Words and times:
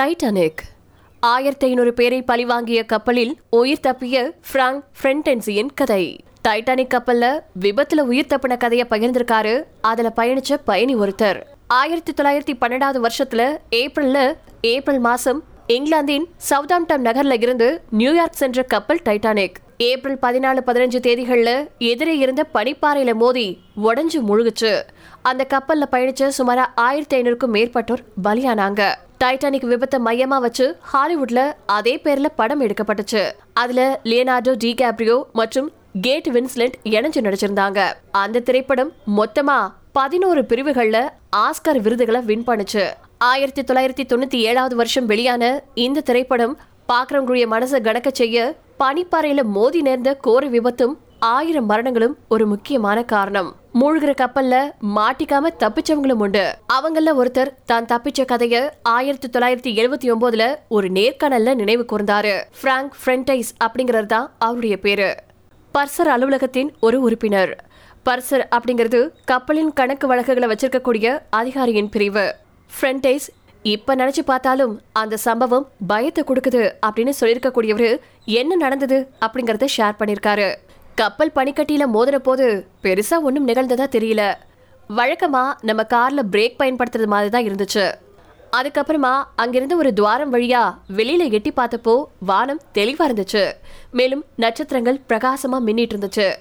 Titanic. 0.00 0.60
ஆயிரத்தி 1.20 1.66
ஐநூறு 1.66 1.92
பேரை 1.92 2.22
பழிவாங்கிய 2.22 2.84
கப்பலில் 2.84 3.36
உயிர் 3.50 3.80
தப்பிய 3.82 4.30
பிராங்க் 4.52 4.84
ஃப்ரெண்டென்சியின் 5.02 5.68
கதை. 5.74 6.24
டைட்டானிக் 6.48 6.94
கப்பல்ல 6.94 7.40
விபத்துல 7.60 8.00
உயிர் 8.00 8.26
தப்பின 8.26 8.56
கதையை 8.56 8.86
பகிர்ந்திருக்காரு. 8.90 9.62
அதுல 9.80 10.12
பயணிச்ச 10.16 10.56
பயணி 10.64 10.96
ஒருத்தர். 10.96 11.42
ஆயிரத்தி 11.66 12.12
தொள்ளாயிரத்தி 12.12 12.56
பன்னெண்டாவது 12.60 13.06
வருஷத்துல 13.06 13.58
ஏப்ரல்ல 13.70 14.36
ஏப்ரல் 14.60 14.98
மாசம் 14.98 15.42
இங்கிலாந்தின் 15.66 16.26
சவுதாம்டம் 16.50 17.04
நகர்ல 17.04 17.42
இருந்து 17.42 17.82
நியூயார்க் 17.90 18.32
சென்ற 18.32 18.62
கப்பல் 18.62 19.00
டைட்டானிக். 19.04 19.54
ஏப்ரல் 19.76 20.18
பதினாலு 20.22 20.60
பதினஞ்சு 20.66 20.98
தேதிகளில் 21.00 21.68
எதிரே 21.78 22.16
இருந்த 22.16 22.46
பனிப்பாறையில் 22.54 23.14
மோதி 23.14 23.58
உடஞ்சு 23.84 24.20
முழுகுச்சு. 24.28 24.82
அந்த 25.22 25.44
கப்பலில் 25.44 25.88
பயணிச்ச 25.90 26.28
சுமார் 26.28 26.72
ஆயிரத்தி 26.74 27.22
ஐநூறுக்கும் 27.22 27.52
மேற்பட்டோர் 27.52 28.04
பலியானாங்க. 28.24 28.94
டைட்டானிக் 29.22 29.66
விபத்தை 29.70 29.98
மையமா 30.06 30.38
வச்சு 30.44 30.76
ஹாலிவுட்ல 30.92 31.52
அதே 31.66 32.00
பேர்ல 32.04 32.26
படம் 32.36 32.60
எடுக்கப்பட்டுச்சு. 32.60 33.32
அதுல 33.52 34.00
லியனார்டோ 34.04 34.54
டி 34.58 34.74
கேப்ரியோ 34.74 35.22
மற்றும் 35.32 35.72
கேட் 36.00 36.28
வின்ஸ்லெட் 36.28 36.76
இணைஞ்சு 36.84 37.20
நடிச்சிருந்தாங்க. 37.26 37.80
அந்த 38.10 38.40
திரைப்படம் 38.40 38.92
மொத்தமா 39.16 39.72
பதினோரு 39.92 40.42
பிரிவுகள்ல 40.42 41.08
ஆஸ்கர் 41.36 41.80
விருதுகளை 41.80 42.20
வின் 42.20 42.44
பண்ணுச்சு. 42.46 42.84
ஆயிரத்தி 43.18 43.62
தொள்ளாயிரத்தி 43.62 44.04
தொண்ணூத்தி 44.12 44.36
ஏழாவது 44.36 44.76
வருஷம் 44.76 45.06
வெளியான 45.06 45.62
இந்த 45.74 46.00
திரைப்படம் 46.00 46.58
பாக்குறவங்களுடைய 46.88 47.46
மனசை 47.54 47.80
கணக்க 47.88 48.08
செய்ய 48.12 48.56
பனிப்பாறையில 48.78 49.42
மோதி 49.42 49.82
நேர்ந்த 49.82 50.14
கோர 50.14 50.48
விபத்தும் 50.48 50.94
ஆயிரம் 51.18 51.66
மரணங்களும் 51.66 52.16
ஒரு 52.28 52.46
முக்கியமான 52.46 53.02
காரணம். 53.02 53.56
மூழ்கிற 53.80 54.12
கப்பல்ல 54.12 54.54
மாட்டிக்காம 54.96 55.50
தப்பிச்சவங்களும் 55.60 56.22
உண்டு. 56.24 56.42
அவங்கள 56.72 57.12
ஒருத்தர் 57.20 57.50
தான் 57.64 57.86
தப்பிச்ச 57.92 58.24
கதைய 58.32 58.56
ஆயிரத்தி 58.82 59.28
தொள்ளாயிரத்தி 59.28 59.70
எழுபத்தி 59.80 60.06
ஒன்பதுல 60.12 60.46
ஒரு 60.68 60.88
நேர்காணல்ல 60.88 61.54
நினைவு 61.54 61.84
கூர்ந்தாரு. 61.92 62.34
பிராங்க் 62.62 62.92
ஃப்ரெண்டைஸ் 62.98 63.50
அப்படிங்கிறது 63.64 64.06
தான் 64.06 64.30
அவருடைய 64.38 64.76
பேரு. 64.76 65.08
பர்சர் 65.74 66.10
அலுவலகத்தின் 66.14 66.72
ஒரு 66.80 67.00
உறுப்பினர். 67.00 67.52
பர்சர் 68.06 68.44
அப்படிங்கிறது 68.56 69.00
கப்பலின் 69.24 69.72
கணக்கு 69.72 70.06
வழக்குகளை 70.06 70.48
வச்சிருக்கக்கூடிய 70.52 71.18
அதிகாரியின் 71.30 71.88
பிரிவு. 71.88 72.26
ஃப்ரெண்டைஸ் 72.70 73.28
இப்ப 73.62 73.94
நினைச்சு 73.94 74.22
பார்த்தாலும் 74.26 74.74
அந்த 74.92 75.16
சம்பவம் 75.16 75.66
பயத்தை 75.86 76.24
கொடுக்குது 76.28 76.62
அப்படின்னு 76.86 77.12
சொல்லியிருக்கக்கூடியவரு 77.20 77.90
என்ன 78.24 78.56
நடந்தது 78.56 78.98
அப்படிங்கறத 79.20 79.68
ஷேர் 79.76 79.98
பண்ணிருக்காரு 80.00 80.48
கப்பல் 80.94 81.32
பனிக்கட்டியில 81.34 81.84
மோதின 81.94 82.16
போது 82.16 82.66
பெருசா 82.82 83.16
ஒன்றும் 83.22 83.48
நிகழ்ந்ததா 83.48 83.86
தெரியல. 83.96 84.34
வழக்கமா 84.96 85.42
நம்ம 85.60 85.82
கார்ல 85.94 86.20
பிரேக் 86.30 86.58
பயன்படுத்துறது 86.58 87.06
மாதிரி 87.06 87.30
தான் 87.30 87.44
இருந்துச்சு. 87.44 87.94
அதுக்கப்புறமா 88.56 89.22
அங்கிருந்து 89.36 89.76
ஒரு 89.76 89.92
துவாரம் 89.92 90.32
வழியா 90.32 90.62
வெளியில 90.96 91.30
எட்டி 91.30 91.52
பார்த்தப்போ 91.56 92.04
வானம் 92.18 92.60
தெளிவா 92.74 93.06
இருந்துச்சு. 93.08 93.52
மேலும் 93.90 94.24
நட்சத்திரங்கள் 94.36 95.00
பிரகாசமா 95.08 95.58
மின்னிட்டு 95.66 95.94
இருந்துச்சு. 95.94 96.32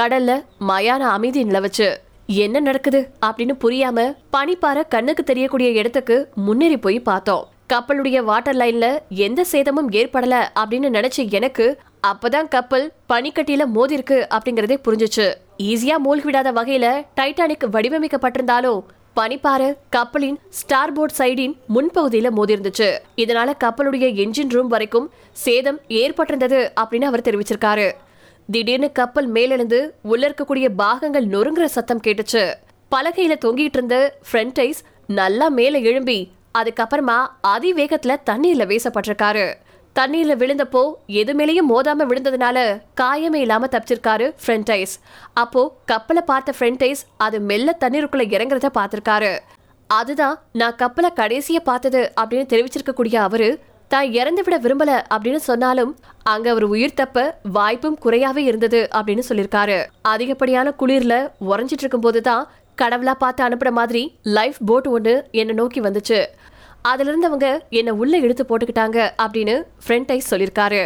கடல்ல 0.00 0.44
மயான 0.68 1.02
அமைதி 1.16 1.44
நிலவச்சு. 1.44 1.96
என்ன 2.26 2.60
நடக்குது 2.60 3.10
அப்படின்னு 3.26 3.54
புரியாம 3.64 4.16
பனிப்பாறை 4.32 4.82
கண்ணுக்கு 4.88 5.24
தெரியக்கூடிய 5.24 5.70
இடத்துக்கு 5.70 6.28
முன்னேறி 6.34 6.78
போய் 6.78 7.00
பார்த்தோம். 7.00 7.48
கப்பலுடைய 7.72 8.24
வாட்டர் 8.24 8.56
லைன்ல 8.56 8.86
எந்த 9.08 9.44
சேதமும் 9.44 9.90
ஏற்படல 9.90 10.34
அப்படின்னு 10.54 10.88
நினைச்ச 10.96 11.30
எனக்கு 11.30 11.78
அப்பதான் 12.04 12.48
கப்பல் 12.48 12.92
பனிக்கட்டியில 13.08 13.66
மோதி 13.66 13.94
இருக்கு 13.94 14.26
அப்படிங்கறதே 14.30 14.76
புரிஞ்சுச்சு. 14.84 15.34
ஈஸியா 15.58 15.96
மூழ்கி 15.96 16.30
விடாத 16.30 16.50
வகையில 16.58 16.86
டைட்டானிக் 17.20 17.66
வடிவமைக்கப்பட்டிருந்தாலும் 17.72 18.80
பனிப்பாறு 19.14 19.76
கப்பலின் 19.90 20.38
ஸ்டார்போர்ட் 20.48 21.14
சைடின் 21.18 21.54
முன்பகுதியில 21.74 22.30
மோதி 22.30 22.54
இருந்துச்சு 22.54 22.98
இதனால 23.16 23.52
கப்பலுடைய 23.64 24.06
என்ஜின் 24.24 24.48
ரூம் 24.48 24.66
வரைக்கும் 24.66 25.10
சேதம் 25.32 25.80
ஏற்பட்டிருந்தது 25.88 26.60
அப்படின்னு 26.80 27.04
அவர் 27.04 27.20
தெரிவிச்சிருக்காரு. 27.20 27.92
திடீர்னு 28.50 28.92
கப்பல் 28.92 29.32
மேலெழுந்து 29.32 29.90
உள்ள 30.02 30.28
இருக்கக்கூடிய 30.28 30.68
பாகங்கள் 30.68 31.26
நொறுங்குற 31.26 31.64
சத்தம் 31.64 32.04
கேட்டுச்சு. 32.06 32.54
பலகையில 32.90 33.36
தொங்கிட்டு 33.44 33.76
இருந்த 33.78 34.18
ஃப்ரண்ட் 34.32 34.60
ஐஸ் 34.60 34.82
நல்லா 35.06 35.48
மேல 35.48 35.78
எழும்பி 35.78 36.30
அதுக்கப்புறமா 36.58 37.26
அதிவேகத்துல 37.48 38.16
தண்ணீர்ல 38.30 38.64
வீசப்பட்டிருக்காரு. 38.72 39.54
தண்ணீர்ல 39.96 40.34
விழுந்தப்போ 40.40 40.82
எது 41.06 41.32
மேலேயும் 41.34 41.68
மோதாம 41.72 42.06
விழுந்ததுனால 42.10 42.58
காயமே 43.00 43.40
இல்லாம 43.44 43.66
தப்பிச்சிருக்காரு 43.66 44.26
ஃப்ரண்ட் 44.42 44.70
ஐஸ் 44.72 44.94
அப்போ 45.32 45.62
கப்பலை 45.86 46.22
பார்த்த 46.22 46.54
ஃப்ரண்ட் 46.58 46.82
ஐஸ் 46.82 47.02
அது 47.16 47.40
மெல்ல 47.40 47.76
தண்ணீருக்குள்ள 47.80 48.24
இறங்குறத 48.36 48.70
பார்த்திருக்காரு. 48.78 49.38
அதுதான் 49.86 50.36
நான் 50.52 50.76
கப்பலை 50.76 51.10
கடைசியா 51.16 51.60
பார்த்தது 51.64 52.12
அப்படின்னு 52.20 52.50
தெரிவிச்சிருக்கக்கூடிய 52.52 53.14
அவரு 53.14 53.48
தான் 53.88 54.10
இறந்து 54.12 54.42
விட 54.42 54.58
விரும்பல 54.58 54.92
அப்படின்னு 55.14 55.40
சொன்னாலும் 55.50 55.96
அங்க 56.22 56.50
அவர் 56.50 56.64
உயிர் 56.64 56.94
தப்ப 56.94 57.38
வாய்ப்பும் 57.52 57.98
குறையாவே 58.04 58.42
இருந்தது 58.50 58.88
அப்படின்னு 58.96 59.24
சொல்லியிருக்காரு 59.28 59.78
அதிகப்படியான 60.02 60.74
குளிர்ல 60.78 61.16
உறைஞ்சிட்டு 61.50 61.84
இருக்கும் 61.84 62.00
போதுதான் 62.00 62.48
கடவுளா 62.82 63.12
பார்த்து 63.18 63.48
அனுப்புற 63.48 63.70
மாதிரி 63.70 64.02
லைஃப் 64.22 64.56
போட் 64.66 64.86
ஒன்று 64.86 65.12
என்னை 65.30 65.54
நோக்கி 65.54 65.80
வந்துச்சு. 65.80 66.18
அதுல 66.90 67.08
இருந்து 67.08 67.26
அவங்க 67.26 67.48
என்னை 67.70 67.92
உள்ள 67.92 68.14
இழுத்து 68.16 68.44
போட்டுக்கிட்டாங்க 68.48 68.98
அப்படின்னு 69.22 69.54
ஃப்ரெண்ட் 69.84 70.10
ஐஸ் 70.14 70.34
சொல்லியிருக்காரு. 70.34 70.82